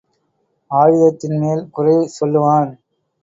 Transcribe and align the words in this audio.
ஆயுதத்தின் 0.71 1.37
மேல் 1.39 1.63
குறை 1.71 1.95
சொல்லுவான். 2.17 2.71